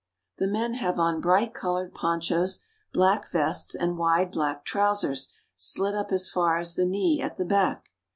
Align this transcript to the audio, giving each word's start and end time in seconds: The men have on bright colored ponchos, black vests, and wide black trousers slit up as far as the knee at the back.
The 0.39 0.47
men 0.47 0.73
have 0.73 0.97
on 0.97 1.21
bright 1.21 1.53
colored 1.53 1.93
ponchos, 1.93 2.65
black 2.91 3.29
vests, 3.29 3.75
and 3.75 3.99
wide 3.99 4.31
black 4.31 4.65
trousers 4.65 5.31
slit 5.55 5.93
up 5.93 6.11
as 6.11 6.27
far 6.27 6.57
as 6.57 6.73
the 6.73 6.87
knee 6.87 7.21
at 7.21 7.37
the 7.37 7.45
back. 7.45 7.91